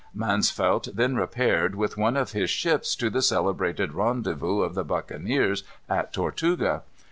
[0.15, 5.63] Mansvelt then repaired, with one of his ships, to the celebrated rendezvous of the buccaneers
[5.87, 6.81] at Tortuga.